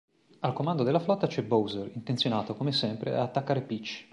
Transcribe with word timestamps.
Al 0.39 0.53
comando 0.53 0.81
della 0.81 0.97
flotta 0.97 1.27
c'è 1.27 1.43
Bowser, 1.43 1.91
intenzionato 1.93 2.55
come 2.55 2.71
sempre 2.71 3.13
a 3.15 3.21
attaccare 3.21 3.61
Peach. 3.61 4.09